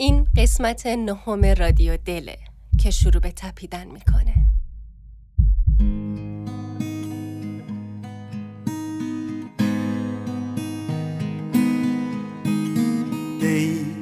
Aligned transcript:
این 0.00 0.26
قسمت 0.36 0.86
نهم 0.86 1.44
رادیو 1.44 1.96
دله 1.96 2.38
که 2.78 2.90
شروع 2.90 3.20
به 3.20 3.32
تپیدن 3.36 3.86
می‌کنه 3.86 4.34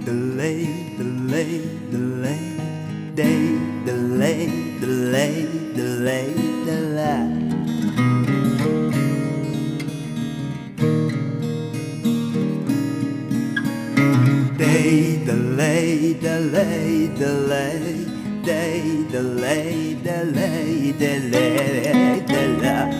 delay, 0.07 0.67
delay, 0.99 2.43
day, 3.19 3.41
delay, 3.87 4.41
delay, 4.81 5.35
delay, 5.77 6.29
delay. 6.67 7.36
delay, 15.27 16.15
delay, 16.15 17.09
delay, 17.19 18.07
day, 18.45 19.05
delay, 19.11 19.95
delay, 20.05 20.93
delay, 20.93 22.21
delay. 22.31 22.91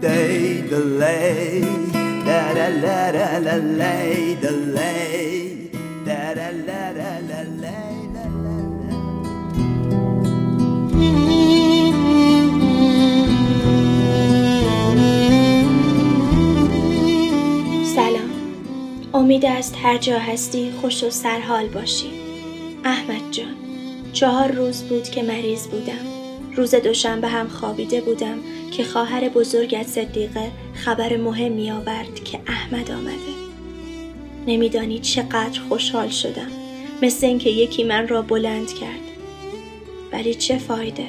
Day, 0.00 0.60
delay, 0.68 1.60
da 2.26 2.40
da 2.52 2.68
da 2.84 3.12
da, 3.12 3.40
delay, 3.40 4.36
delay. 4.42 5.09
است 19.60 19.76
هر 19.82 19.98
جا 19.98 20.18
هستی 20.18 20.70
خوش 20.80 21.04
و 21.04 21.10
سرحال 21.10 21.66
باشی. 21.66 22.10
احمد 22.84 23.30
جان 23.30 23.54
چهار 24.12 24.52
روز 24.52 24.82
بود 24.82 25.02
که 25.02 25.22
مریض 25.22 25.66
بودم. 25.66 26.06
روز 26.56 26.74
دوشنبه 26.74 27.28
هم 27.28 27.48
خوابیده 27.48 28.00
بودم 28.00 28.38
که 28.70 28.84
خواهر 28.84 29.28
بزرگت 29.28 29.86
صدیقه 29.86 30.50
خبر 30.74 31.16
مهمی 31.16 31.70
آورد 31.70 32.24
که 32.24 32.40
احمد 32.46 32.90
آمده. 32.90 33.32
نمیدانی 34.46 34.98
چقدر 34.98 35.60
خوشحال 35.68 36.08
شدم 36.08 36.50
مثل 37.02 37.26
اینکه 37.26 37.50
یکی 37.50 37.84
من 37.84 38.08
را 38.08 38.22
بلند 38.22 38.74
کرد. 38.74 39.00
ولی 40.12 40.34
چه 40.34 40.58
فایده؟ 40.58 41.06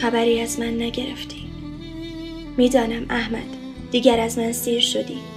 خبری 0.00 0.40
از 0.40 0.60
من 0.60 0.82
نگرفتی. 0.82 1.46
می‌دانم 2.56 3.06
احمد 3.10 3.56
دیگر 3.90 4.20
از 4.20 4.38
من 4.38 4.52
سیر 4.52 4.80
شدی. 4.80 5.35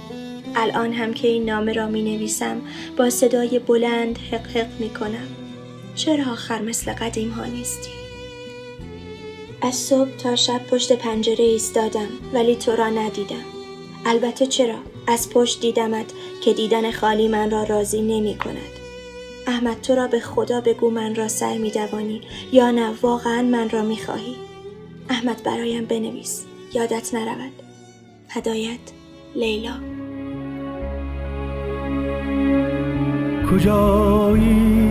الان 0.56 0.92
هم 0.92 1.14
که 1.14 1.28
این 1.28 1.44
نامه 1.44 1.72
را 1.72 1.88
می 1.88 2.02
نویسم 2.02 2.60
با 2.96 3.10
صدای 3.10 3.58
بلند 3.58 4.18
حق 4.18 4.46
حق 4.46 4.80
می 4.80 4.90
کنم. 4.90 5.28
چرا 5.94 6.32
آخر 6.32 6.62
مثل 6.62 6.92
قدیم 6.92 7.30
ها 7.30 7.44
نیستی؟ 7.44 7.90
از 9.62 9.74
صبح 9.74 10.10
تا 10.10 10.36
شب 10.36 10.66
پشت 10.66 10.92
پنجره 10.92 11.44
ایستادم 11.44 12.08
ولی 12.32 12.56
تو 12.56 12.76
را 12.76 12.88
ندیدم. 12.88 13.44
البته 14.06 14.46
چرا؟ 14.46 14.78
از 15.06 15.30
پشت 15.30 15.60
دیدمت 15.60 16.06
که 16.40 16.52
دیدن 16.52 16.90
خالی 16.90 17.28
من 17.28 17.50
را 17.50 17.62
راضی 17.62 18.02
نمی 18.02 18.38
کند. 18.38 18.80
احمد 19.46 19.80
تو 19.80 19.94
را 19.94 20.06
به 20.06 20.20
خدا 20.20 20.60
بگو 20.60 20.90
من 20.90 21.14
را 21.14 21.28
سر 21.28 21.58
می 21.58 21.70
دوانی 21.70 22.20
یا 22.52 22.70
نه 22.70 22.90
واقعا 23.02 23.42
من 23.42 23.70
را 23.70 23.82
می 23.82 23.96
خواهی. 23.96 24.36
احمد 25.08 25.42
برایم 25.42 25.84
بنویس. 25.84 26.44
یادت 26.74 27.14
نرود. 27.14 27.52
هدایت 28.28 28.80
لیلا. 29.34 29.89
کجایی؟ 33.50 34.90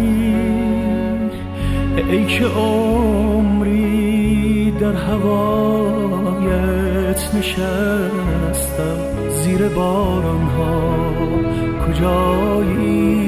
ای 2.10 2.26
که 2.26 2.46
عمری 2.46 4.00
در 4.72 4.94
هوایت 4.94 6.10
نشستم 7.36 8.98
زیر 9.30 9.68
باران 9.68 10.42
ها 10.42 10.94
کجایی؟ 11.88 13.20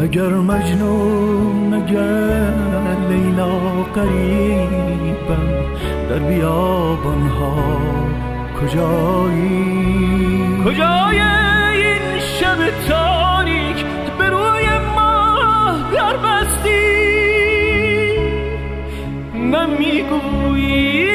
اگر 0.00 0.28
مجنون 0.28 1.74
اگر 1.74 2.96
لیلا 3.08 3.58
قریبم 3.94 5.60
در 6.10 6.18
بیابان 6.18 7.22
ها 7.22 7.99
کجایی؟ 8.60 10.62
کجای 10.64 11.20
این 11.20 12.18
شب 12.18 12.58
تاریک 12.88 13.84
به 14.18 14.30
روی 14.30 14.68
ما 14.96 15.36
در 15.92 16.16
بستی؟ 16.16 17.00
نمی‌گویی 19.34 21.09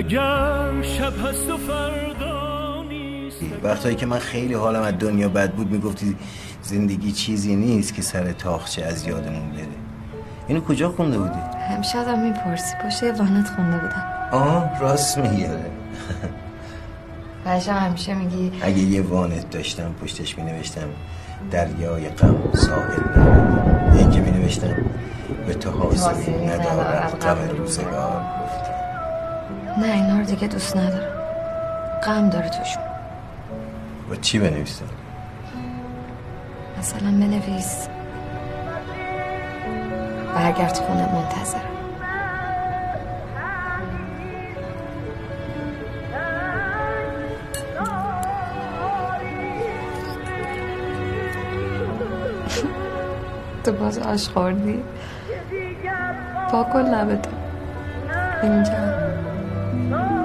اگر 0.00 0.82
شب 0.82 1.26
هست 1.26 1.50
و 1.50 1.56
فردا 1.56 2.82
نیست. 2.82 3.36
وقتایی 3.62 3.96
که 3.96 4.06
من 4.06 4.18
خیلی 4.18 4.54
حالم 4.54 4.82
از 4.82 4.94
دنیا 4.98 5.28
بد 5.28 5.52
بود 5.52 5.70
می‌گفتی 5.70 6.16
زندگی 6.62 7.12
چیزی 7.12 7.56
نیست 7.56 7.94
که 7.94 8.02
سر 8.02 8.32
تاخچه 8.32 8.84
از 8.84 9.06
یادمون 9.06 9.50
بره. 9.50 9.66
اینو 10.48 10.60
کجا 10.60 10.88
خونده 10.88 11.18
بودی؟ 11.18 11.38
همیشه 11.74 11.98
آدم 11.98 12.18
می‌پرسی. 12.18 12.74
پشت 12.84 13.02
یه 13.02 13.12
وانت 13.12 13.48
خونده 13.56 13.78
بودم. 13.78 14.04
آه 14.32 14.80
راست 14.80 15.18
میگه 15.18 15.50
بچه 17.46 17.72
همیشه 17.72 18.14
میگی 18.14 18.52
اگه 18.62 18.78
یه 18.78 19.02
وانت 19.02 19.50
داشتم 19.50 19.94
پشتش 20.02 20.38
مینوشتم 20.38 20.88
دریای 21.50 22.08
غم 22.08 22.36
ساحل 22.52 23.18
نرم 23.18 23.92
این 23.98 24.10
که 24.10 24.20
مینوشتم 24.20 24.76
به 25.46 25.54
تو 25.54 25.70
حاصلی 25.70 26.46
ندارد 26.46 27.18
غم 27.22 27.56
روزگار. 27.58 28.39
نه 29.80 29.92
اینا 29.92 30.18
رو 30.18 30.24
دیگه 30.24 30.48
دوست 30.48 30.76
ندارم. 30.76 31.12
غم 32.06 32.28
داره 32.28 32.48
توشون. 32.48 32.82
با 34.08 34.16
چی 34.16 34.38
بنویسم؟ 34.38 34.84
مثلا 36.78 37.10
بنویس. 37.10 37.88
برگرد 40.34 40.76
خونه 40.76 41.14
منتظرم 41.14 41.60
تو 53.64 53.72
باز 53.72 53.98
آش 53.98 54.28
خوردی؟ 54.28 54.82
با 56.52 56.62
کن 56.64 56.80
لبتو 56.80 57.30
اینجا. 58.42 59.09
Go! 59.88 60.19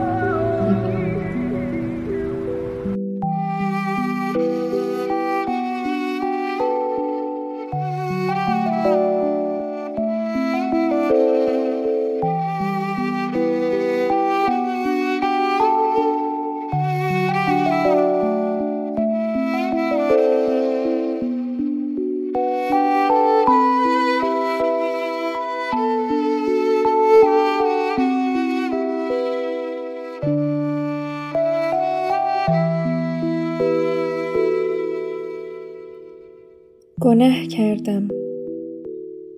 گناه 37.06 37.46
کردم. 37.46 38.08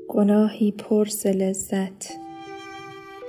گناهی 0.07 0.71
پر 0.71 1.05
ز 1.05 1.27
لذت. 1.27 2.11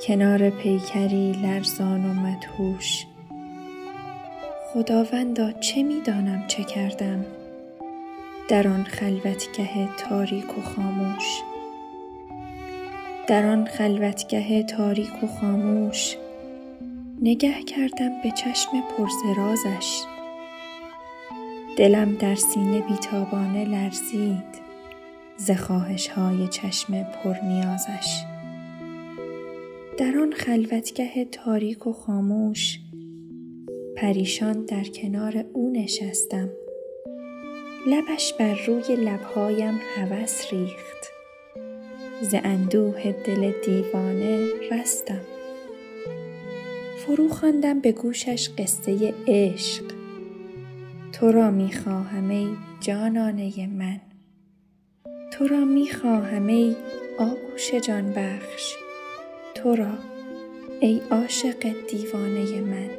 کنار 0.06 0.50
پیکری 0.50 1.32
لرزان 1.32 2.04
و 2.04 2.14
مدهوش. 2.14 3.06
خداوندا 4.72 5.52
چه 5.52 5.82
می‌دانم 5.82 6.44
چه 6.48 6.64
کردم؟ 6.64 7.24
در 8.48 8.68
آن 8.68 8.84
خلوتگه 8.84 9.96
تاریک 9.98 10.58
و 10.58 10.60
خاموش. 10.60 11.40
در 13.28 13.46
آن 13.46 13.64
خلوتگه 13.64 14.62
تاریک 14.62 15.22
و 15.22 15.26
خاموش. 15.26 16.16
نگه 17.22 17.62
کردم 17.62 18.22
به 18.22 18.30
چشم 18.30 18.70
پرزرازش 18.96 20.02
دلم 21.78 22.14
در 22.14 22.34
سینه 22.34 22.80
بیتابانه 22.80 23.64
لرزید 23.64 24.68
ز 25.36 25.50
خواهش 25.50 26.08
های 26.08 26.48
چشم 26.48 27.02
پرنیازش. 27.02 28.24
در 29.98 30.18
آن 30.18 30.32
خلوتگه 30.32 31.24
تاریک 31.24 31.86
و 31.86 31.92
خاموش 31.92 32.78
پریشان 33.96 34.64
در 34.64 34.84
کنار 34.84 35.44
او 35.52 35.72
نشستم. 35.72 36.48
لبش 37.86 38.32
بر 38.32 38.58
روی 38.66 38.96
لبهایم 38.96 39.80
هوس 39.96 40.52
ریخت. 40.52 41.12
ز 42.22 42.34
اندوه 42.44 43.12
دل 43.12 43.52
دیوانه 43.64 44.46
رستم. 44.70 45.20
فرو 46.96 47.28
خواندم 47.28 47.80
به 47.80 47.92
گوشش 47.92 48.48
قصه 48.58 49.14
عشق. 49.26 49.97
تو 51.20 51.32
را 51.32 51.50
می 51.50 51.72
خواهم 51.72 52.28
ای 52.28 52.48
جانانه 52.80 53.66
من. 53.66 54.00
تو 55.30 55.46
را 55.46 55.64
می 55.64 55.90
خواهم 55.90 56.46
ای 56.46 56.76
آغوش 57.18 57.74
جان 57.74 58.12
بخش 58.12 58.74
تو 59.54 59.74
را 59.74 59.98
ای 60.80 61.00
عاشق 61.10 61.86
دیوانه 61.90 62.60
من. 62.60 62.90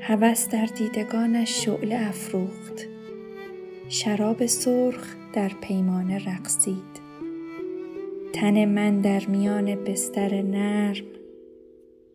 هوس 0.00 0.48
در 0.48 0.66
دیدگانش 0.66 1.64
شعله 1.64 2.08
افروخت. 2.08 2.86
شراب 3.88 4.46
سرخ 4.46 5.16
در 5.32 5.48
پیمانه 5.60 6.18
رقصید. 6.18 7.00
تن 8.32 8.64
من 8.64 9.00
در 9.00 9.26
میان 9.26 9.84
بستر 9.84 10.42
نرم 10.42 11.04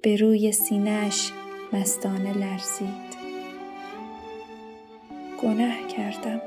به 0.01 0.16
روی 0.16 0.51
سینهش 0.51 1.31
مستانه 1.74 2.38
لرزید. 2.38 3.11
گناه 5.43 5.88
کردم. 5.97 6.41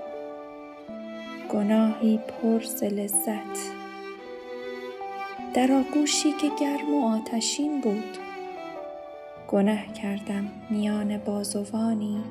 گناهی 1.49 2.19
پر 2.19 2.61
ز 2.61 2.82
لذت 2.82 3.73
در 5.55 5.73
آغوشی 5.73 6.32
که 6.32 6.50
گرم 6.61 6.94
و 6.94 7.06
آتشین 7.06 7.81
بود. 7.81 8.19
گناه 9.49 9.87
کردم 9.87 10.49
میان 10.70 11.19
بازوانی 11.19 12.25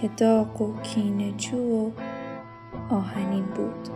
که 0.00 0.10
داغ 0.16 0.62
و 0.62 0.80
کینه 0.82 1.32
جو 1.32 1.58
و 1.58 1.90
آهنین 2.90 3.44
بود. 3.44 3.88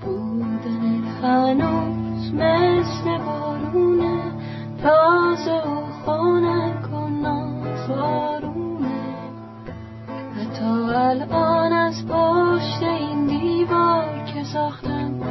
بودن 0.00 1.04
هنوز 1.22 2.34
مثل 2.34 3.18
بارونه 3.18 4.32
تازه 4.82 5.62
و 5.62 5.86
خانک 6.06 6.92
و 6.92 7.08
نازارونه 7.08 8.51
حتی 10.62 10.68
الان 10.68 11.72
از 11.72 12.06
پشت 12.06 12.82
این 12.82 13.26
دیوار 13.26 14.24
که 14.24 14.44
ساختم 14.44 15.21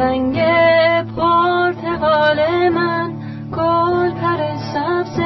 تنگ 0.00 0.38
پرتقال 1.16 2.68
من 2.68 3.12
گل 3.52 4.10
پر 4.10 4.56
سبز 4.72 5.20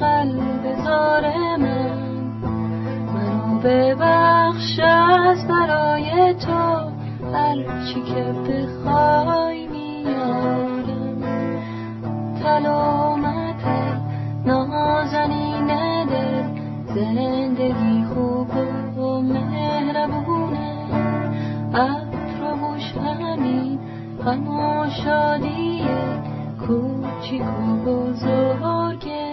قلب 0.00 0.76
زار 0.84 1.24
من. 1.56 1.98
منو 3.14 3.60
ببخش 3.60 4.80
از 4.80 5.48
برای 5.48 6.34
تو 6.34 6.90
هرچی 7.32 8.02
که 8.02 8.34
و 27.36 27.76
بزرگمونه 27.86 29.28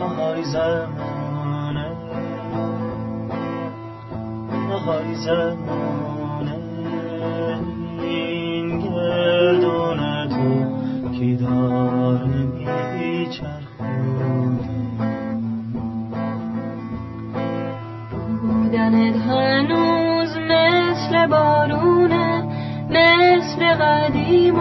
آهای 0.00 0.44
زمانه. 0.44 1.92
آهای 4.72 5.14
زمانه. 5.14 6.58
این 8.02 8.78
گردون 8.78 10.28
تو 10.28 10.66
کی 11.12 11.36
داره 11.36 12.26
میچرخونه 12.98 13.62
بودنت 18.42 19.16
هنوز 19.16 20.36
مثل 20.36 21.26
بارونه 21.26 22.42
مثل 22.90 23.74
قدیم 23.74 24.54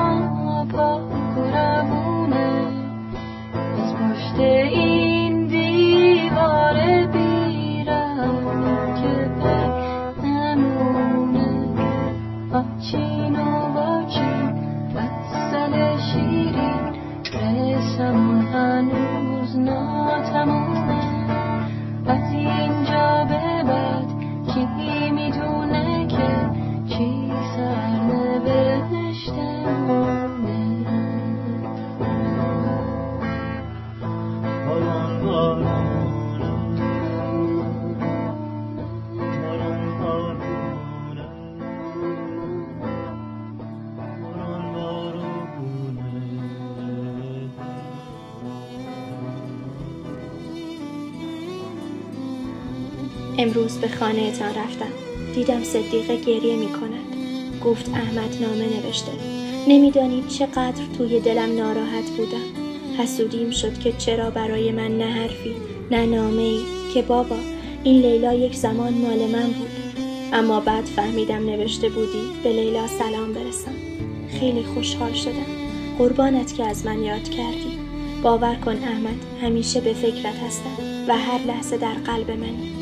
امروز 53.42 53.78
به 53.78 53.88
خانه 53.88 54.32
تان 54.32 54.50
رفتم. 54.50 54.92
دیدم 55.36 55.64
صدیقه 55.64 56.16
گریه 56.16 56.56
می 56.56 56.70
کند. 56.70 57.16
گفت 57.66 57.90
احمد 57.90 58.38
نامه 58.42 58.66
نوشته. 58.66 59.12
نمی‌دانید 59.68 60.28
چقدر 60.28 60.84
توی 60.98 61.20
دلم 61.20 61.56
ناراحت 61.56 62.10
بودم. 62.18 62.62
حسودیم 62.98 63.52
شد 63.52 63.80
که 63.80 63.94
چرا 63.98 64.30
برای 64.30 64.72
من 64.72 64.98
نه 64.98 65.06
حرفی 65.06 65.56
نه 65.92 66.06
نامه 66.06 66.42
ای 66.42 66.60
که 66.94 67.02
بابا 67.02 67.36
این 67.84 68.02
لیلا 68.02 68.34
یک 68.34 68.56
زمان 68.56 68.94
مال 68.94 69.20
من 69.20 69.48
بود. 69.48 69.70
اما 70.34 70.60
بعد 70.60 70.86
فهمیدم 70.86 71.46
نوشته 71.46 71.90
بودی 71.90 72.24
به 72.44 72.50
لیلا 72.50 72.88
سلام 72.88 73.34
برسم. 73.34 73.76
خیلی 74.40 74.64
خوشحال 74.64 75.14
شدم. 75.14 75.52
قربانت 75.98 76.56
که 76.56 76.66
از 76.66 76.86
من 76.86 77.04
یاد 77.04 77.30
کردی. 77.30 77.78
باور 78.24 78.56
کن 78.56 78.76
احمد 78.76 79.18
همیشه 79.42 79.82
به 79.82 79.94
فکرت 79.94 80.36
هستم 80.48 81.06
و 81.08 81.18
هر 81.18 81.40
لحظه 81.48 81.78
در 81.78 81.94
قلب 81.94 82.32
منی. 82.32 82.81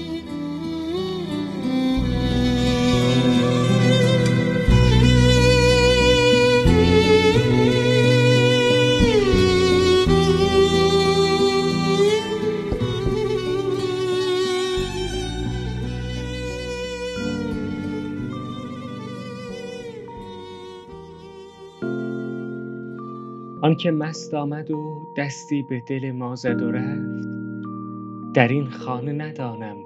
آنکه 23.70 23.92
مست 23.92 24.34
آمد 24.34 24.72
و 24.72 25.08
دستی 25.18 25.64
به 25.64 25.82
دل 25.88 26.12
ما 26.12 26.36
زد 26.36 26.62
و 26.62 26.72
رفت. 26.72 27.28
در 28.34 28.48
این 28.48 28.70
خانه 28.70 29.12
ندانم 29.12 29.78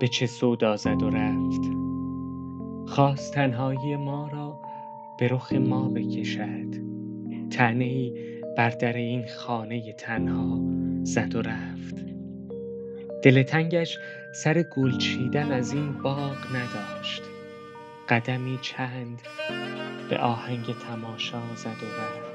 به 0.00 0.08
چه 0.08 0.26
سودا 0.26 0.76
زد 0.76 1.02
و 1.02 1.10
رفت. 1.10 1.60
خواست 2.86 3.34
تنهایی 3.34 3.96
ما 3.96 4.28
را 4.28 4.60
به 5.18 5.28
رخ 5.28 5.52
ما 5.52 5.88
بکشد. 5.88 6.66
طعنه 7.50 7.84
ای 7.84 8.12
بر 8.56 8.70
در 8.70 8.92
این 8.92 9.24
خانه 9.38 9.92
تنها 9.92 10.60
زد 11.02 11.34
و 11.34 11.42
رفت. 11.42 11.94
دل 13.22 13.42
تنگش 13.42 13.98
سر 14.34 14.62
گل 14.76 14.98
چیدن 14.98 15.52
از 15.52 15.72
این 15.72 15.92
باغ 15.92 16.36
نداشت. 16.54 17.22
قدمی 18.08 18.58
چند 18.62 19.22
به 20.10 20.18
آهنگ 20.18 20.64
تماشا 20.88 21.40
زد 21.56 21.82
و 21.82 21.86
رفت. 21.86 22.29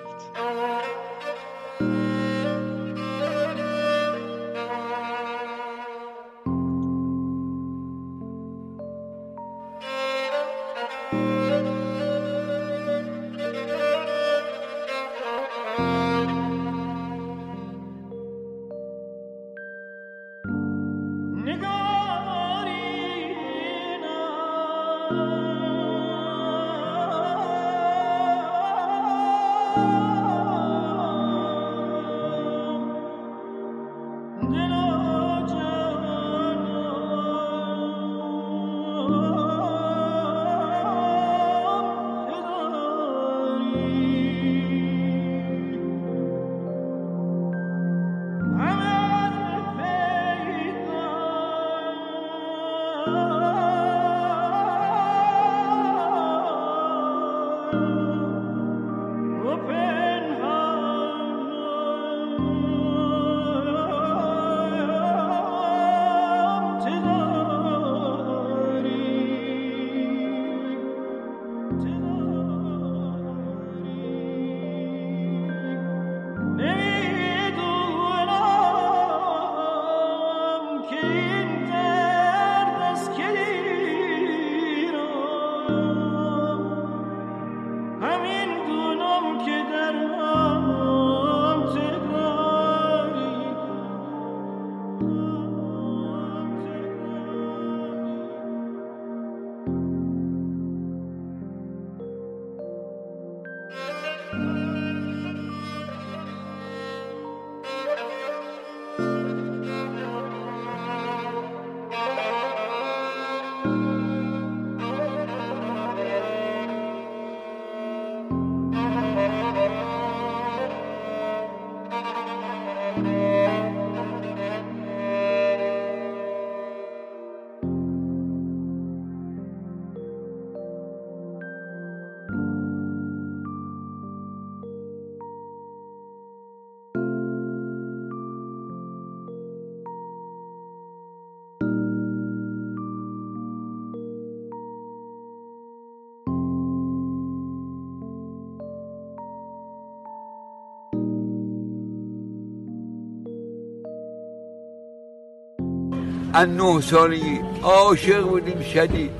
از 156.35 156.49
نه 156.49 156.81
سالگی 156.81 157.39
عاشق 157.63 158.21
بودیم 158.21 158.61
شدید. 158.61 159.11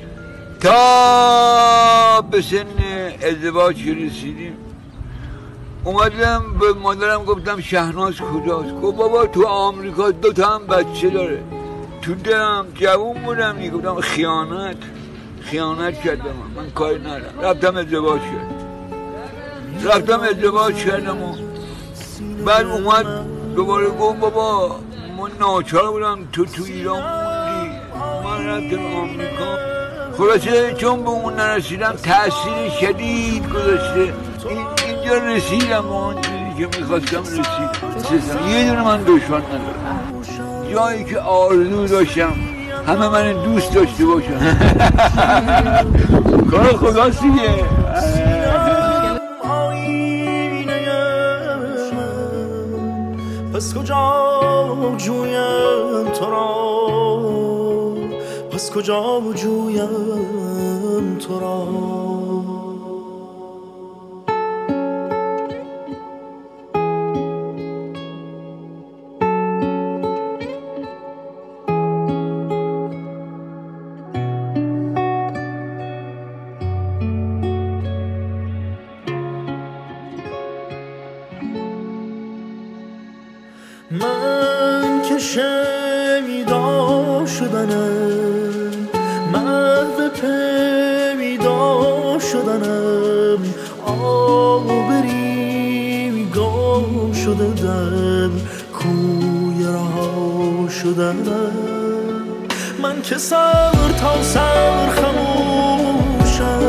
تا 0.59 2.21
به 2.31 2.41
سن 2.41 2.65
ازدواج 3.23 3.75
رسیدیم. 3.89 4.57
اومدم 5.83 6.43
به 6.59 6.73
مادرم 6.73 7.23
گفتم 7.23 7.61
شهناز 7.61 8.13
کجاست؟ 8.13 8.73
گفت 8.73 8.97
بابا 8.97 9.25
تو 9.25 9.45
آمریکا 9.47 10.11
دو 10.11 10.33
تا 10.33 10.47
هم 10.47 10.67
بچه 10.67 11.09
داره. 11.09 11.43
تو 12.01 12.15
دلم 12.15 12.65
جوون 12.75 13.23
بودم. 13.23 13.69
گفتم 13.69 14.01
خیانت. 14.01 14.77
خیانت 15.41 16.01
کردم. 16.01 16.35
من 16.55 16.69
کاری 16.69 16.99
ندارم. 16.99 17.39
رفتم 17.41 17.77
ازدواج 17.77 18.21
کردم. 18.21 18.55
رفتم 19.85 20.19
ازدواج 20.19 20.75
کردم 20.75 21.23
و 21.23 21.35
بعد 22.45 22.65
اومد 22.65 23.05
دوباره 23.55 23.89
گفت 23.89 24.19
بابا 24.19 24.79
ما 25.17 25.27
ناچار 25.39 25.91
بودم 25.91 26.19
تو 26.31 26.45
تو 26.45 26.63
ایران 26.63 27.01
موندی 27.01 27.69
من 28.23 28.47
رفتم 28.47 28.85
آمریکا. 28.95 29.57
خلاصه 30.17 30.73
چون 30.73 31.03
به 31.03 31.09
اون 31.09 31.33
نرسیدم 31.33 31.91
تاثیر 31.91 32.69
شدید 32.81 33.49
گذاشته. 33.49 34.13
اینجا 34.87 35.17
رسیدم 35.17 35.89
آنجوری 35.89 36.53
که 36.57 36.67
می‌خواستم 36.79 37.21
رسید. 37.21 37.45
یه 38.49 38.69
دونه 38.69 38.83
من 38.83 39.03
دشمن 39.03 39.41
ندارم. 39.41 40.23
جایی 40.73 41.03
که 41.03 41.19
آرزو 41.19 41.87
داشتم 41.87 42.33
همه 42.87 43.09
من 43.09 43.43
دوست 43.43 43.73
داشته 43.73 44.05
باشم 44.05 44.39
کار 46.51 46.63
خدا 46.63 47.11
پس 53.65 53.73
کجا 53.73 54.95
جویم 54.97 56.11
تو 56.13 56.25
را؟ 56.25 57.95
پس 58.51 58.71
کجا 58.71 59.21
جویم 59.35 61.17
تو 61.17 61.39
را؟ 61.39 61.67
شنیدا 86.35 87.25
شدنم 87.25 88.71
محو 89.33 90.09
پیدا 91.19 92.19
شدنم 92.19 93.37
آبری 93.85 95.09
گم 96.35 97.13
شده 97.13 97.49
در 97.63 98.29
کوی 98.73 99.63
رها 99.63 100.69
شدنم 100.69 101.51
من 102.81 103.01
که 103.01 103.17
سر 103.17 103.71
تا 104.01 104.23
سر 104.23 104.89
خموشم. 104.89 106.61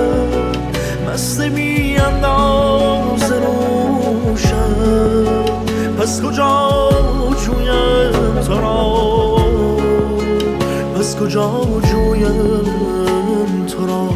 مست 1.08 1.40
می 1.40 1.96
انداز 1.96 3.32
نوشم. 3.32 4.76
پس 5.98 6.22
کجا 6.22 6.68
جویم 7.46 8.40
تو 8.40 8.60
را؟ 8.60 9.35
پس 11.06 11.16
کجا 11.16 11.80
جویم 11.90 13.66
تو 13.66 13.86
را؟ 13.86 14.08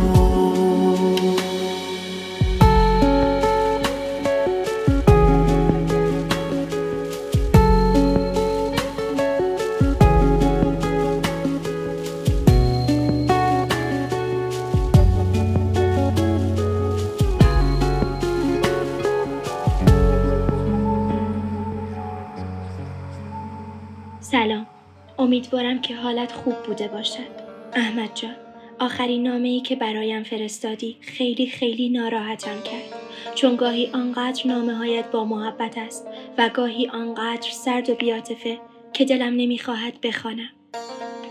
سلام. 24.21 24.80
امیدوارم 25.21 25.81
که 25.81 25.97
حالت 25.97 26.33
خوب 26.33 26.55
بوده 26.67 26.89
باشد. 26.89 27.51
احمد 27.73 28.11
جان 28.15 28.37
آخرین 28.79 29.23
نامه 29.23 29.49
ای 29.49 29.61
که 29.61 29.77
برایم 29.77 30.23
فرستادی 30.23 30.97
خیلی 31.01 31.47
خیلی 31.47 31.89
ناراحتم 31.89 32.63
کرد. 32.63 33.01
چون 33.35 33.57
گاهی 33.57 33.91
آنقدر 33.95 34.47
نامه 34.47 34.75
هایت 34.75 35.11
با 35.11 35.25
محبت 35.25 35.79
است 35.79 36.07
و 36.39 36.49
گاهی 36.49 36.89
آنقدر 36.89 37.51
سرد 37.51 37.91
و 37.91 37.95
بیاتفه 37.95 38.59
که 38.93 39.05
دلم 39.05 39.37
نمی‌خواهد 39.37 40.01
بخوانم. 40.01 40.51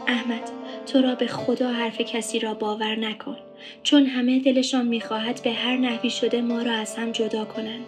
احمد 0.07 0.49
تو 0.87 1.01
را 1.01 1.15
به 1.15 1.27
خدا 1.27 1.71
حرف 1.71 2.01
کسی 2.01 2.39
را 2.39 2.53
باور 2.53 2.95
نکن. 2.95 3.37
چون 3.83 4.05
همه 4.05 4.39
دلشان 4.39 4.87
می‌خواهد 4.87 5.41
به 5.43 5.51
هر 5.51 5.77
نحوی 5.77 6.09
شده 6.09 6.41
ما 6.41 6.61
را 6.61 6.71
از 6.71 6.95
هم 6.95 7.11
جدا 7.11 7.45
کنند. 7.45 7.85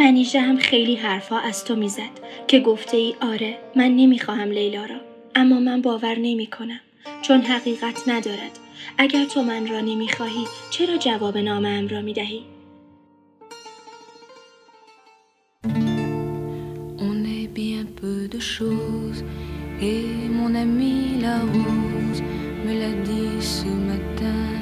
منیژه 0.00 0.40
هم 0.40 0.56
خیلی 0.56 0.94
حرفها 0.96 1.40
از 1.40 1.64
تو 1.64 1.76
می‌زد 1.76 2.10
که 2.48 2.60
گفته 2.60 2.96
ای 2.96 3.14
آره 3.20 3.58
من 3.76 3.96
نمی‌خواهم 3.96 4.50
لیلا 4.50 4.84
را 4.84 5.00
اما 5.34 5.60
من 5.60 5.82
باور 5.82 6.18
نمی 6.18 6.46
کنم 6.46 6.80
چون 7.22 7.40
حقیقت 7.40 8.08
ندارد 8.08 8.58
اگر 8.98 9.24
تو 9.24 9.42
من 9.42 9.66
را 9.66 9.80
نمی‌خواهی 9.80 10.46
چرا 10.70 10.96
جواب 10.96 11.38
نامه 11.38 11.68
ام 11.68 11.88
را 11.88 12.00
می‌دهی 12.00 12.44
peu 18.00 18.28
de 18.28 18.40
choses 18.40 19.22
et 19.82 20.28
mon 20.36 20.54
ami 20.54 21.20
la 21.20 21.36
rose 21.52 22.22
me 22.64 22.72
l'a 22.80 22.92
dit 23.08 23.40
ce 23.40 23.68
matin. 23.88 24.59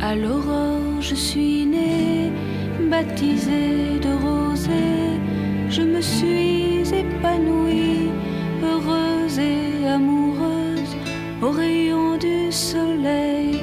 À 0.00 0.14
l'aurore, 0.14 1.00
je 1.00 1.14
suis 1.14 1.64
née, 1.66 2.30
baptisée 2.90 3.98
de 3.98 4.12
rosée. 4.24 5.18
Je 5.68 5.82
me 5.82 6.00
suis 6.00 6.82
épanouie, 6.94 8.10
heureuse 8.62 9.38
et 9.38 9.86
amoureuse. 9.86 10.96
Au 11.42 11.50
rayon 11.50 12.18
du 12.18 12.52
soleil, 12.52 13.60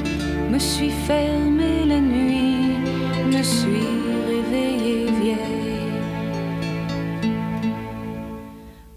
me 0.52 0.60
suis 0.60 0.89
fermée 0.89 1.86
la 1.86 2.00
nuit, 2.00 2.78
me 3.32 3.43
suis 3.43 3.88
réveillée 4.28 5.12
vieille. 5.22 5.93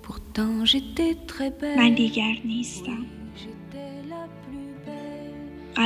Pourtant 0.03 0.65
j'étais 0.65 1.17
très 1.27 1.51
belle. 1.51 1.79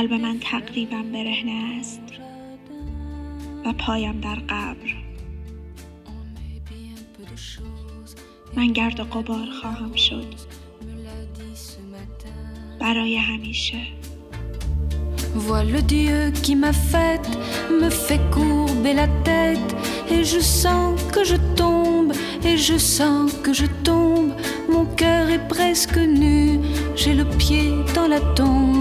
قلب 0.01 0.13
من 0.13 0.39
تقریبا 0.39 1.03
برهنه 1.13 1.79
است 1.79 2.01
و 3.65 3.73
پایم 3.73 4.21
در 4.21 4.35
قبر. 4.35 4.95
من 8.55 8.67
گرد 8.73 8.99
و 8.99 9.03
غبار 9.03 9.45
خواهم 9.61 9.95
شد. 9.95 10.33
برای 12.79 13.17
همیشه 13.17 13.77
Vois 15.35 15.63
le 15.63 15.81
Dieu 15.81 16.31
qui 16.43 16.55
m'a 16.55 16.73
faite, 16.73 17.29
me 17.81 17.89
fait 17.89 18.23
courber 18.35 18.93
la 19.01 19.07
tête, 19.29 19.71
et 20.13 20.23
je 20.31 20.39
sens 20.61 20.99
que 21.13 21.23
je 21.31 21.37
tombe, 21.55 22.11
et 22.43 22.57
je 22.57 22.77
sens 22.77 23.31
que 23.43 23.53
je 23.53 23.67
tombe. 23.89 24.31
Mon 24.73 24.85
cœur 25.01 25.29
est 25.29 25.47
presque 25.55 25.99
nu, 26.21 26.59
j'ai 26.95 27.13
le 27.13 27.25
pied 27.41 27.67
dans 27.95 28.07
la 28.15 28.21
tombe, 28.39 28.80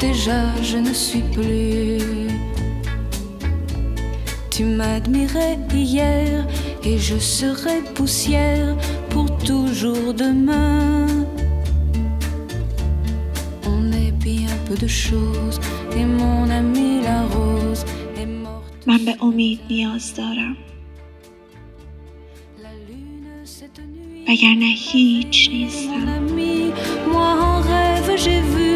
déjà 0.00 0.42
je 0.62 0.78
ne 0.78 0.92
suis 0.92 1.24
plus. 1.36 1.98
Tu 4.50 4.64
m'admirais 4.64 5.58
hier, 5.74 6.46
et 6.82 6.98
je 6.98 7.18
serai 7.18 7.82
poussière 7.94 8.74
pour 9.10 9.26
toujours 9.38 10.14
demain. 10.14 11.06
On 13.72 13.92
est 13.92 14.12
bien 14.12 14.54
peu 14.66 14.76
de 14.76 14.86
choses 14.86 15.60
et 15.98 16.04
mon 16.04 16.48
ami 16.48 17.02
la 17.02 17.22
rose 17.34 17.84
est 18.20 18.26
morte. 18.26 18.86
من 18.86 19.04
به 19.04 19.14
امید 19.22 19.60
نیاز 19.70 20.14
دارم 20.14 20.56
La 22.62 22.72
lune 22.88 23.44
cette 23.44 23.80
nuit. 23.80 24.28
وگرنه 24.28 24.74
هیچ 24.92 25.48
Mon 25.48 25.52
نیستم 25.52 26.08
ami, 26.18 26.72
moi 27.12 27.30
en 27.50 27.60
rêve 27.70 28.10
j'ai 28.24 28.40
vu, 28.52 28.69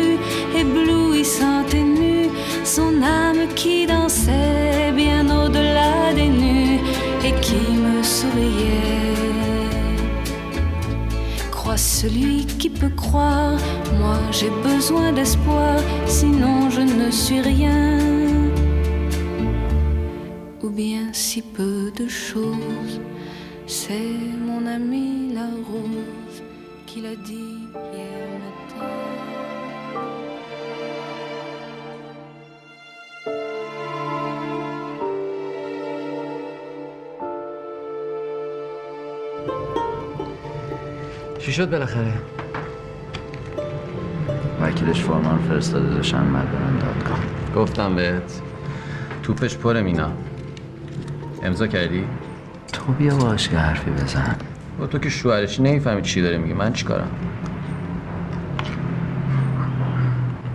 éblouissante 1.25 1.73
et 1.73 2.29
son 2.63 3.01
âme 3.01 3.47
qui 3.55 3.85
dansait 3.88 4.91
bien 4.95 5.25
au-delà 5.25 6.13
des 6.13 6.27
nus 6.27 6.79
et 7.23 7.33
qui 7.41 7.55
me 7.55 8.03
souriait. 8.03 9.15
Crois 11.51 11.77
celui 11.77 12.45
qui 12.45 12.69
peut 12.69 12.95
croire, 12.95 13.59
moi 13.99 14.19
j'ai 14.31 14.51
besoin 14.63 15.11
d'espoir, 15.13 15.79
sinon 16.05 16.69
je 16.69 16.81
ne 16.81 17.09
suis 17.09 17.41
rien. 17.41 17.99
Ou 20.63 20.69
bien 20.69 21.09
si 21.11 21.41
peu 21.41 21.91
de 21.97 22.07
choses, 22.07 22.99
c'est 23.65 24.19
mon 24.47 24.65
ami 24.67 25.33
la 25.33 25.49
rose 25.69 26.43
qui 26.85 27.01
l'a 27.01 27.15
dit 27.15 27.67
hier 27.93 28.29
matin. 28.43 29.25
چی 41.45 41.53
شد 41.53 41.69
بالاخره؟ 41.69 42.13
وکیلش 44.62 45.01
فرمان 45.01 45.38
فرستاده 45.38 45.89
داشتن 45.89 46.23
من 46.23 46.45
برن 46.45 46.77
دادگاه 46.79 47.19
گفتم 47.55 47.95
بهت 47.95 48.41
توپش 49.23 49.58
پره 49.58 49.81
مینا. 49.81 50.12
امضا 51.43 51.67
کردی؟ 51.67 52.08
تو 52.73 52.84
بیا 52.93 53.15
باش 53.15 53.49
که 53.49 53.58
حرفی 53.58 53.91
بزن. 53.91 54.36
با 54.79 54.88
تو 54.88 54.99
که 54.99 55.10
شوهرشی 55.10 55.63
نمی‌فهمی 55.63 56.01
چی 56.01 56.21
داره 56.21 56.38
میگه. 56.38 56.53
من 56.53 56.73
چیکارم؟ 56.73 57.12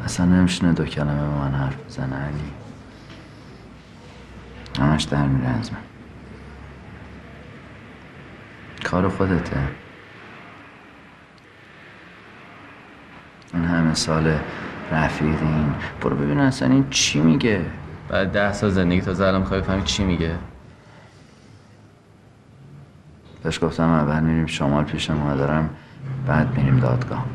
اصلا 0.04 0.26
نمیشونه 0.26 0.72
دو 0.72 0.84
کلمه 0.84 1.20
به 1.20 1.38
من 1.38 1.54
حرف 1.54 1.84
بزنه 1.86 2.16
علی. 2.16 2.50
همش 4.78 5.02
در 5.02 5.26
میره 5.26 5.48
از 5.48 5.72
من. 5.72 5.78
کار 8.84 9.08
خودته. 9.08 9.56
سال 13.94 14.38
رفیقین. 14.92 15.74
برو 16.00 16.16
ببین 16.16 16.38
اصلا 16.38 16.68
این 16.68 16.86
چی 16.90 17.20
میگه. 17.20 17.60
بعد 18.08 18.32
ده 18.32 18.52
سال 18.52 18.70
زندگی 18.70 19.00
تا 19.00 19.10
الان 19.10 19.40
می‌خوای 19.40 19.60
بفهمی 19.60 19.82
چی 19.82 20.04
میگه. 20.04 20.34
بهش 23.42 23.64
گفتم 23.64 23.88
اول 23.88 24.20
میریم 24.20 24.46
شمال 24.46 24.84
پیش 24.84 25.10
مادرم 25.10 25.70
بعد 26.26 26.58
میریم 26.58 26.80
دادگاه. 26.80 27.26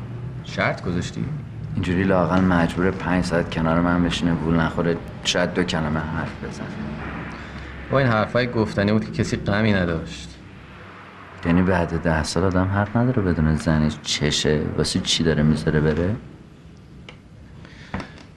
شرط 0.43 0.83
گذاشتی؟ 0.83 1.25
اینجوری 1.73 2.03
لاقل 2.03 2.41
مجبور 2.41 2.91
پنج 2.91 3.23
ساعت 3.23 3.55
کنار 3.55 3.81
من 3.81 4.03
بشینه 4.03 4.33
وول 4.33 4.55
نخوره 4.55 4.97
شاید 5.23 5.53
دو 5.53 5.63
کلمه 5.63 5.99
حرف 5.99 6.43
بزنه. 6.43 6.67
با 7.91 7.99
این 7.99 8.07
حرفای 8.07 8.51
گفتنی 8.51 8.91
بود 8.91 9.05
که 9.05 9.11
کسی 9.11 9.37
غمی 9.37 9.73
نداشت. 9.73 10.39
یعنی 11.45 11.61
بعد 11.61 12.01
ده 12.01 12.23
سال 12.23 12.43
آدم 12.43 12.67
حق 12.67 12.97
نداره 12.97 13.21
بدون 13.21 13.55
زنش 13.55 13.97
چشه 14.03 14.61
واسه 14.77 14.99
چی 14.99 15.23
داره 15.23 15.43
می‌ذاره 15.43 15.79
بره؟ 15.79 16.15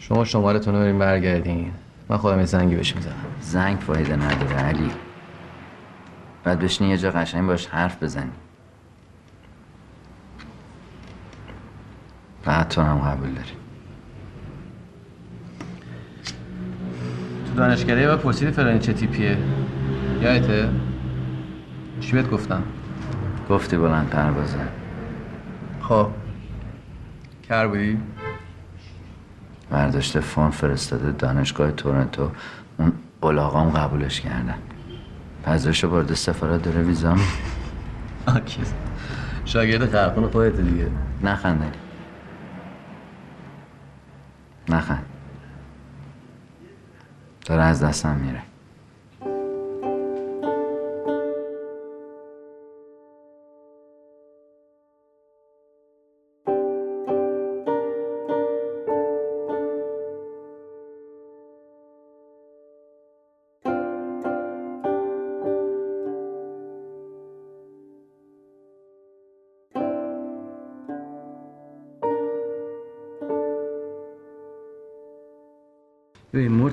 شما 0.09 0.25
شمارتون 0.25 0.75
رو 0.75 0.81
بریم 0.81 0.99
برگردین. 0.99 1.73
من 2.09 2.17
خودم 2.17 2.39
یه 2.39 2.45
زنگی 2.45 2.77
بهش 2.77 2.97
می‌زنم. 2.97 3.15
زنگ 3.41 3.79
فایده 3.79 4.17
نداره 4.17 4.57
علی. 4.57 4.91
بعد 6.45 6.59
بشینی 6.59 6.91
یه 6.91 6.97
جا 6.97 7.11
قشنگ 7.11 7.47
باش 7.47 7.67
حرف 7.67 8.03
بزنی 8.03 8.31
بعد 12.45 12.69
تو 12.69 12.83
هم 12.83 12.99
قبول 12.99 13.29
داری. 13.29 13.53
تو 17.47 17.55
دانشگاهی 17.57 18.07
و 18.07 18.17
پرسیدی 18.17 18.51
فلانی 18.51 18.79
چه 18.79 18.93
تیپیه؟ 18.93 19.39
یادته؟ 20.23 20.69
چی 22.01 22.13
بهت 22.13 22.31
گفتم؟ 22.31 22.63
گفتی 23.51 23.77
بلند 23.77 24.09
پروازه 24.09 24.59
خب. 25.81 26.09
کر 27.49 27.67
بودی؟ 27.67 27.99
برداشته 29.71 30.21
فون 30.21 30.51
فرستاده 30.51 31.13
دانشگاه 31.13 31.71
تورنتو. 31.71 32.31
اون 32.79 32.93
قلاقام 33.21 33.71
قبولش 33.71 34.21
کردن. 34.21 34.59
پذیرش 35.45 35.85
وارد 35.85 36.15
سفارت 36.15 36.63
داره 36.63 36.83
ویزا 36.83 37.17
آکیز 38.37 38.75
شاگرد 39.45 39.91
خرخون 39.91 40.29
خودت 40.29 40.57
دیگه. 40.61 40.91
نخند 41.23 41.63
علی 41.63 41.73
نخند. 44.69 45.07
داره 47.47 47.63
از 47.63 47.83
دستم 47.83 48.17
میره. 48.17 48.48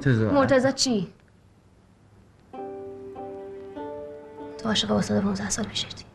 مرتضی 0.05 0.25
مرتضی 0.25 0.73
چی؟ 0.73 1.13
تو 4.57 4.69
عاشق 4.69 4.91
واسه 4.91 5.21
15 5.21 5.49
سال 5.49 5.65
پیشتی 5.65 6.05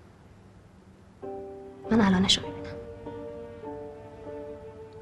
من 1.91 2.01
الانشو 2.01 2.43
می‌بینم 2.47 2.75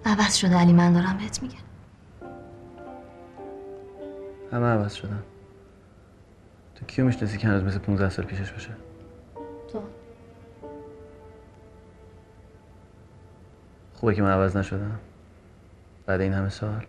عوض 0.04 0.34
شده 0.34 0.56
علی 0.56 0.72
من 0.72 0.92
دارم 0.92 1.18
بهت 1.18 1.42
میگم 1.42 1.58
همه 4.52 4.66
عوض 4.66 4.94
شدن 4.94 5.22
تو 6.74 6.86
کیو 6.86 7.04
می‌شناسی 7.04 7.38
که 7.38 7.48
هنوز 7.48 7.62
مثل 7.62 7.78
15 7.78 8.10
سال 8.10 8.24
پیشش 8.24 8.52
باشه 8.52 8.70
تو 9.72 9.82
خوبه 13.94 14.14
که 14.14 14.22
من 14.22 14.30
عوض 14.30 14.56
نشدم 14.56 15.00
بعد 16.06 16.20
این 16.20 16.32
همه 16.32 16.48
سال 16.48 16.86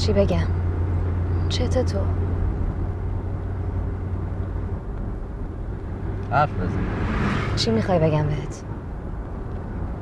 چی 0.00 0.12
بگم؟ 0.12 0.46
چته 1.48 1.82
تو. 1.82 1.98
حرف 6.30 6.52
بزن. 6.54 6.78
چی 7.56 7.70
می‌خوای 7.70 7.98
بگم 7.98 8.26
بهت؟ 8.26 8.64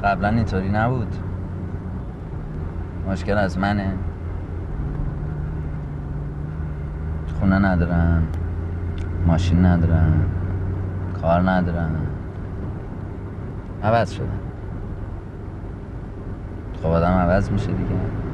قبلا 0.05 0.29
اینطوری 0.29 0.69
نبود. 0.69 1.17
مشکل 3.09 3.39
از 3.39 3.59
منه. 3.59 3.93
خونه 7.41 7.59
ندارم 7.59 8.23
ماشین 9.27 9.67
ندارم 9.67 10.25
کار 11.23 11.51
ندارم 11.51 11.97
عوض 13.83 14.11
شدم 14.11 14.29
خب 16.83 16.87
آدم 16.87 17.13
عوض 17.13 17.51
میشه 17.51 17.67
دیگه. 17.73 18.28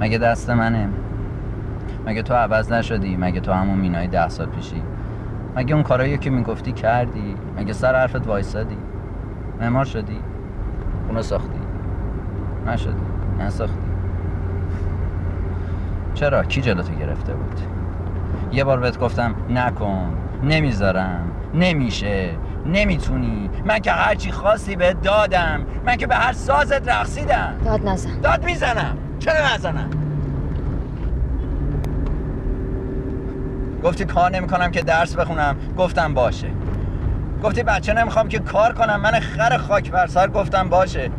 مگه 0.00 0.18
دست 0.18 0.50
منه؟ 0.50 0.88
مگه 2.06 2.22
تو 2.22 2.34
عوض 2.34 2.72
نشدی؟ 2.72 3.16
مگه 3.16 3.40
تو 3.40 3.52
همون 3.52 3.78
مینای 3.78 4.06
ده 4.06 4.28
سال 4.28 4.46
پیشی؟ 4.46 4.82
مگه 5.56 5.74
اون 5.74 5.82
کارایی 5.82 6.18
که 6.18 6.30
می‌گفتی 6.30 6.72
کردی؟ 6.72 7.34
مگه 7.58 7.72
سر 7.72 7.94
حرفت 7.94 8.26
وایسادی؟ 8.26 8.76
معمار 9.60 9.84
شدی؟ 9.84 10.18
خونه 11.06 11.22
ساختی؟ 11.22 11.58
نشدی؟ 12.66 12.94
نساختی؟ 13.40 13.78
چرا؟ 16.14 16.42
کی 16.42 16.60
جلوتو 16.60 16.94
گرفته 16.94 17.32
بود؟ 17.32 17.60
یه 18.52 18.64
بار 18.64 18.80
بهت 18.80 18.98
گفتم 18.98 19.34
نکن. 19.50 20.14
نمی‌ذارم. 20.42 21.20
نمیشه. 21.54 22.30
نمی‌تونی. 22.66 23.50
من 23.64 23.78
که 23.78 23.92
هرچی 23.92 24.32
خواستی 24.32 24.76
بهت 24.76 25.02
دادم 25.02 25.66
من 25.86 25.96
که 25.96 26.06
به 26.06 26.14
هر 26.14 26.32
سازت 26.32 26.88
رقصیدم. 26.88 27.54
داد 27.64 27.88
نزن. 27.88 28.20
داد 28.20 28.44
می‌زنم. 28.44 28.98
چرا 29.18 29.54
نزنم؟ 29.54 29.90
گفتی 33.84 34.04
کار 34.04 34.30
نمی‌کنم 34.30 34.70
که 34.70 34.82
درس 34.82 35.16
بخونم. 35.16 35.56
گفتم 35.78 36.14
باشه. 36.14 36.48
گفتی 37.42 37.62
بچه 37.62 37.92
نمی‌خوام 37.92 38.28
که 38.28 38.38
کار 38.38 38.72
کنم. 38.72 39.00
من 39.00 39.20
خر 39.20 39.56
خاک 39.56 39.90
بر 39.90 40.06
سر 40.06 40.28
گفتم 40.28 40.68
باشه. 40.68 41.10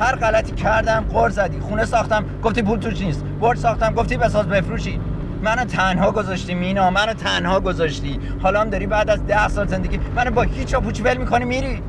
هر 0.00 0.16
غلطی 0.16 0.52
کردم 0.52 1.04
قر 1.12 1.28
زدی. 1.28 1.60
خونه 1.60 1.84
ساختم. 1.84 2.24
گفتی 2.44 2.62
پول 2.62 2.78
توش 2.78 3.00
نیست. 3.00 3.24
برج 3.40 3.58
ساختم. 3.58 3.94
گفتی 3.94 4.16
بساز 4.16 4.48
بفروشی. 4.48 5.00
منو 5.46 5.64
تنها 5.64 6.10
گذاشتی 6.10 6.54
مینا 6.54 6.90
منو 6.90 7.12
تنها 7.14 7.60
گذاشتی. 7.60 8.20
حالا 8.42 8.60
هم 8.60 8.70
داری 8.70 8.86
بعد 8.86 9.10
از 9.10 9.26
ده 9.26 9.48
سال 9.48 9.66
زندگی 9.66 10.00
منو 10.16 10.30
با 10.30 10.42
هیچ 10.42 10.74
و 10.74 10.80
پوچ 10.80 11.00
ول 11.04 11.16
می‌کنی 11.16 11.44
میری. 11.44 11.82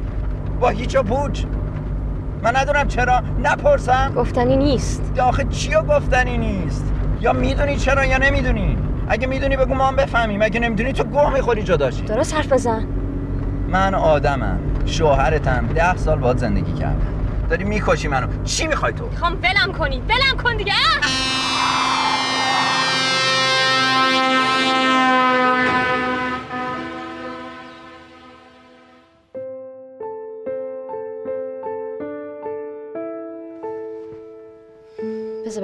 با 0.59 0.69
هیچ 0.69 0.95
و 0.95 1.03
پوچ 1.03 1.43
من 2.43 2.55
ندونم 2.57 2.87
چرا. 2.87 3.23
نپرسم. 3.43 4.13
گفتنی 4.15 4.57
نیست. 4.57 5.11
یا 5.15 5.23
آخه 5.23 5.43
چیو 5.43 5.81
گفتنی 5.81 6.37
نیست؟ 6.37 6.93
یا 7.21 7.33
می‌دونی 7.33 7.77
چرا 7.77 8.05
یا 8.05 8.17
نمی‌دونی؟ 8.17 8.77
اگه 9.07 9.27
می‌دونی 9.27 9.57
بگو 9.57 9.73
ما 9.73 9.87
هم 9.87 9.95
بفهمیم. 9.95 10.41
اگه 10.41 10.59
نمی‌دونی 10.59 10.93
تو 10.93 11.03
گوه 11.03 11.33
می‌خوری 11.33 11.63
جداشی 11.63 12.01
درست 12.01 12.35
حرف 12.35 12.53
بزن. 12.53 12.87
من 13.67 13.93
آدمم. 13.95 14.59
شوهرتم. 14.85 15.67
ده 15.67 15.97
سال 15.97 16.19
باید 16.19 16.37
زندگی 16.37 16.73
کردم. 16.73 17.13
داری 17.49 17.63
می‌کشی 17.63 18.07
منو. 18.07 18.27
چی 18.43 18.67
می‌خوای 18.67 18.93
تو؟ 18.93 19.07
می‌خوام 19.09 19.33
ولم 19.33 19.73
کنی. 19.73 20.01
ولم 20.01 20.43
کن 20.43 20.57
دیگه. 20.57 20.73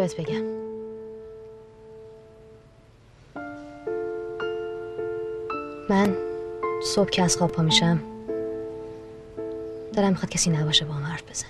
بهت 0.03 0.21
بگم. 0.21 0.43
من 5.89 6.15
صبح 6.83 7.09
که 7.09 7.23
از 7.23 7.37
خواب 7.37 7.51
پا 7.51 7.63
میشم 7.63 7.99
دلم 9.93 10.09
می‌خواد 10.09 10.29
کسی 10.29 10.49
نباشه 10.49 10.85
با 10.85 10.93
هم 10.93 11.03
حرف 11.03 11.29
بزنه. 11.29 11.49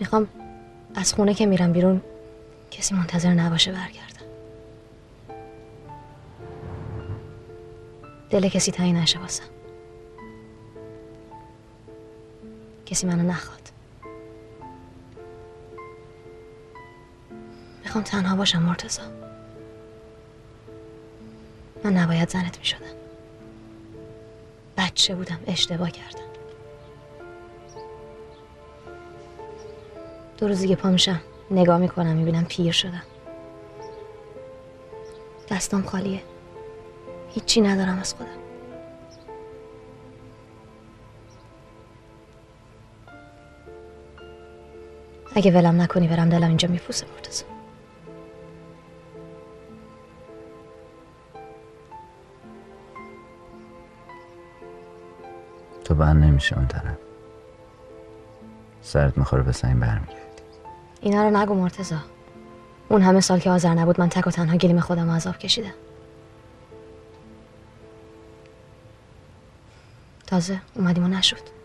می‌خوام 0.00 0.28
از 0.94 1.14
خونه 1.14 1.34
که 1.34 1.46
میرم 1.46 1.72
بیرون 1.72 2.00
کسی 2.70 2.94
منتظر 2.94 3.34
نباشه 3.34 3.72
برگردم. 3.72 4.26
دل 8.30 8.48
کسی 8.48 8.72
تنگ 8.72 8.96
نشه 8.96 9.18
واسم. 9.18 9.44
کسی 12.86 13.06
منو 13.06 13.22
نخواد. 13.22 13.67
می‌خوام 17.98 18.22
تنها 18.22 18.36
باشم 18.36 18.62
مرتزا 18.62 19.02
من 21.84 21.92
نباید 21.92 22.28
زنت 22.28 22.58
می‌شدم. 22.58 22.86
بچه 24.76 25.14
بودم 25.14 25.38
اشتباه 25.46 25.90
کردم. 25.90 26.28
دو 30.38 30.48
روزی 30.48 30.68
که 30.68 30.76
پا 30.76 30.90
میشم. 30.90 31.20
نگاه 31.50 31.78
می‌کنم 31.78 32.16
می‌بینم 32.16 32.44
پیر 32.44 32.72
شدم. 32.72 33.02
دستم 35.50 35.82
خالیه. 35.82 36.22
هیچی 37.30 37.60
ندارم 37.60 37.98
از 37.98 38.14
خودم. 38.14 38.30
اگه 45.36 45.50
ولم 45.50 45.80
نکنی 45.80 46.08
برم 46.08 46.28
دلم 46.28 46.48
اینجا 46.48 46.68
میپوسه 46.68 47.06
مرتزا 47.14 47.57
تو 55.88 55.94
بند 55.94 56.24
نمیشه 56.24 56.56
اون 56.56 56.66
طرف. 56.66 56.96
سرت 58.82 59.18
می‌خوره 59.18 59.42
به 59.42 59.52
سنگ 59.52 59.80
برمیگردی. 59.80 60.42
اینا 61.00 61.22
رو 61.28 61.36
نگو 61.36 61.54
مرتزا 61.54 61.98
اون 62.88 63.02
همه 63.02 63.20
سال 63.20 63.38
که 63.38 63.50
آذر 63.50 63.74
نبود 63.74 64.00
من 64.00 64.08
تک 64.08 64.26
و 64.26 64.30
تنها 64.30 64.56
گلیم 64.56 64.80
خودم 64.80 65.10
عذاب 65.10 65.38
کشیدم. 65.38 65.74
تازه 70.26 70.60
اومدیم 70.74 71.04
و 71.04 71.08
نشد. 71.08 71.58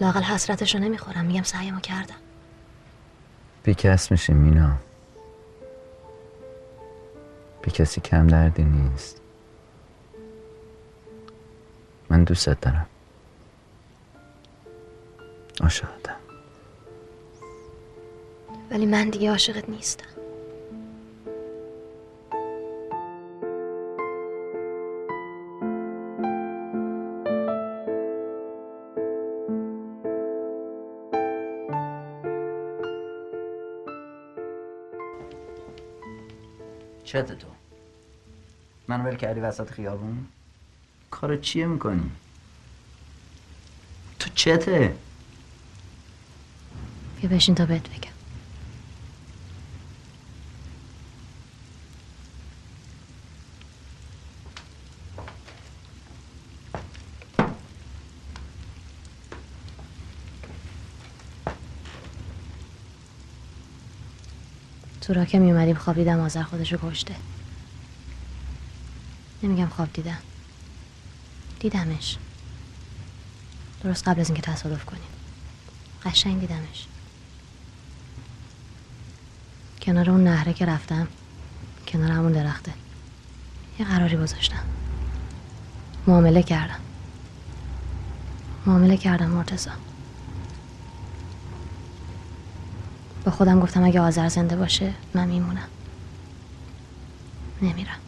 لاقل 0.00 0.22
حسرتشو 0.22 0.78
نمی‌خورم 0.78 1.24
میگم 1.24 1.42
سعیمو 1.42 1.80
کردم. 1.80 2.14
بیکس 3.62 4.10
میشی 4.10 4.32
مینا. 4.32 4.72
بی 7.62 7.70
کسی 7.70 8.00
کم 8.00 8.26
دردی 8.26 8.64
نیست. 8.64 9.20
من 12.22 12.26
دوستت 12.26 12.60
دارم. 12.60 12.86
عاشقتم. 15.60 16.16
ولی 18.70 18.86
من 18.86 19.10
دیگه 19.10 19.30
عاشقت 19.30 19.68
نیستم. 19.68 20.06
چته 37.04 37.34
تو 37.34 37.46
منو 38.88 39.04
ول 39.04 39.16
کردی 39.16 39.40
وسط 39.40 39.70
خیابون؟ 39.70 40.26
کار 41.22 41.36
چیه 41.36 41.66
می‌کنی؟ 41.66 42.10
تو 44.18 44.30
چته؟ 44.34 44.96
بیا 47.20 47.30
بشین 47.30 47.54
تا 47.54 47.66
بهت 47.66 47.88
بگم. 47.88 48.12
تو 65.00 65.14
را 65.14 65.24
که 65.24 65.38
میومدیم 65.38 65.76
خواب 65.76 65.96
دیدم 65.96 66.20
آذر 66.20 66.42
خودشو 66.42 66.78
کشته. 66.82 67.14
نمیگم 69.42 69.66
خواب 69.66 69.92
دیدم 69.92 70.18
دیدمش. 71.62 72.16
درست 73.82 74.08
قبل 74.08 74.20
از 74.20 74.28
اینکه 74.28 74.42
تصادف 74.42 74.84
کنیم. 74.84 75.02
قشنگ 76.04 76.40
دیدمش. 76.40 76.86
کنار 79.82 80.10
اون 80.10 80.24
نهره 80.24 80.52
که 80.52 80.66
رفتم 80.66 81.08
کنار 81.88 82.10
همون 82.10 82.32
درخته. 82.32 82.72
یه 83.78 83.86
قراری 83.86 84.16
گذاشتم. 84.16 84.64
معامله 86.06 86.42
کردم. 86.42 86.80
معامله 88.66 88.96
کردم 88.96 89.30
مرتزا 89.30 89.70
با 93.24 93.32
خودم 93.32 93.60
گفتم 93.60 93.84
اگه 93.84 94.00
آذر 94.00 94.28
زنده 94.28 94.56
باشه 94.56 94.94
من 95.14 95.28
میمونم. 95.28 95.68
نمیرم. 97.62 97.98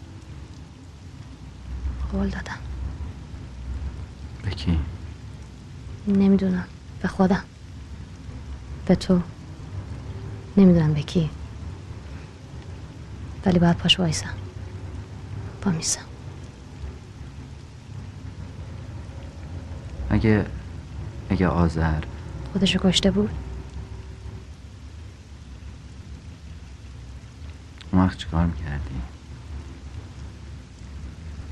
قول 2.12 2.28
دادم. 2.28 2.63
به 4.44 4.50
کی؟ 4.50 4.78
نمی‌دونم. 6.08 6.64
به 7.02 7.08
خودم. 7.08 7.44
به 8.86 8.94
تو. 8.94 9.20
نمی‌دونم 10.56 10.94
به 10.94 11.02
کی. 11.02 11.30
ولی 13.46 13.58
باید 13.58 13.76
پاش 13.76 14.00
وایسم. 14.00 14.34
با 15.62 15.70
میسم. 15.70 16.00
اگه 20.10 20.46
اگه 21.30 21.48
آذر. 21.48 22.04
خودشو 22.52 22.78
کشته 22.78 23.10
بود. 23.10 23.30
اون 27.92 28.02
وقت 28.04 28.18
چیکار 28.18 28.46
می‌کردی؟ 28.46 29.00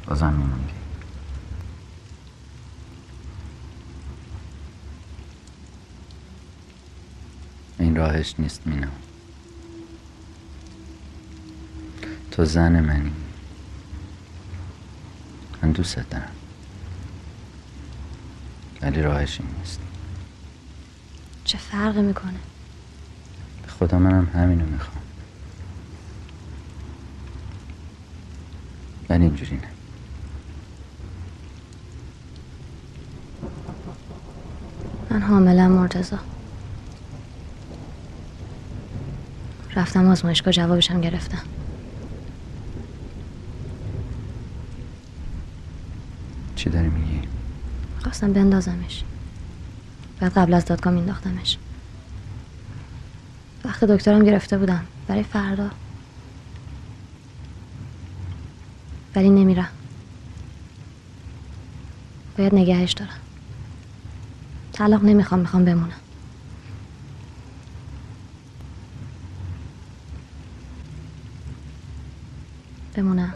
بازم 0.07 0.33
میموندی 0.33 0.82
این 7.83 7.97
راهش 7.97 8.35
نیست 8.39 8.67
مینا. 8.67 8.89
تو 12.31 12.45
زن 12.45 12.81
منی. 12.81 13.13
من 15.63 15.73
دوست 15.73 15.97
دارم. 15.97 16.31
ولی 18.83 19.03
راهش 19.03 19.41
این 19.41 19.51
نیست. 19.59 19.81
چه 21.45 21.59
فرقی 21.59 22.03
می‌کنه؟ 22.03 22.39
به 23.63 23.69
خدا 23.69 23.99
منم 23.99 24.27
همینو 24.35 24.67
می‌خوام. 24.67 25.03
ولی 29.09 29.25
اینجوری 29.25 29.57
نه. 29.57 29.69
من 35.11 35.23
حاملم 35.23 35.71
مرتزا 35.71 36.19
رفتم 39.77 40.07
آزمایشگاه 40.09 40.53
جوابشم 40.53 41.01
گرفتم. 41.01 41.43
چی 46.57 46.71
داری 46.71 46.89
میگی؟ 46.89 47.21
خواستم 48.03 48.33
بندازمش. 48.33 49.05
بعد 50.21 50.33
قبل 50.33 50.55
از 50.55 50.65
دادگاه 50.65 50.93
مینداختمش. 50.93 51.59
وقت 53.65 53.85
دکترم 53.85 54.25
گرفته 54.25 54.59
بودم. 54.59 54.85
برای 55.07 55.23
فردا. 55.23 55.71
ولی 59.17 59.31
نمیرم. 59.31 59.69
باید 62.39 62.55
نگهش 62.55 62.93
دارم. 62.93 63.11
طلاق 64.73 65.05
نمی‌خوام 65.05 65.41
می‌خوام 65.41 65.65
بمونم. 65.65 66.02
بمونم. 72.97 73.35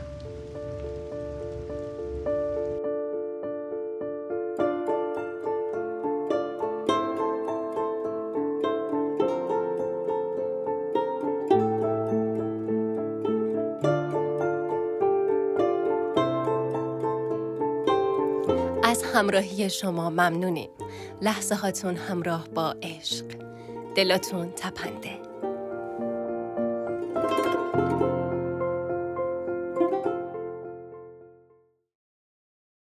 از 18.83 19.03
همراهی 19.03 19.71
شما 19.71 20.11
ممنونیم. 20.11 20.71
لحظه 21.23 21.55
هاتون 21.55 21.97
همراه 21.97 22.49
با 22.55 22.75
عشق. 22.83 23.25
دلاتون 23.95 24.53
تپنده. 24.57 25.26